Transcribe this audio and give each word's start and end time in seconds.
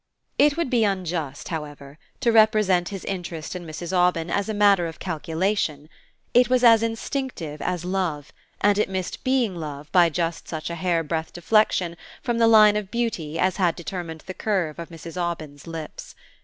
It 0.39 0.57
would 0.57 0.71
be 0.71 0.83
unjust, 0.83 1.49
however, 1.49 1.99
to 2.21 2.31
represent 2.31 2.89
his 2.89 3.05
interest 3.05 3.55
in 3.55 3.67
Mrs. 3.67 3.93
Aubyn 3.95 4.31
as 4.31 4.49
a 4.49 4.53
matter 4.55 4.87
of 4.87 4.97
calculation. 4.97 5.89
It 6.33 6.49
was 6.49 6.63
as 6.63 6.81
instinctive 6.81 7.61
as 7.61 7.85
love, 7.85 8.33
and 8.61 8.79
it 8.79 8.89
missed 8.89 9.23
being 9.23 9.55
love 9.55 9.91
by 9.91 10.09
just 10.09 10.47
such 10.47 10.71
a 10.71 10.75
hair 10.75 11.03
breadth 11.03 11.33
deflection 11.33 11.97
from 12.23 12.39
the 12.39 12.47
line 12.47 12.77
of 12.77 12.89
beauty 12.89 13.37
as 13.37 13.57
had 13.57 13.75
determined 13.75 14.23
the 14.25 14.33
curve 14.33 14.79
of 14.79 14.89
Mrs. 14.89 15.21
Aubyn's 15.21 15.67
lips. 15.67 16.15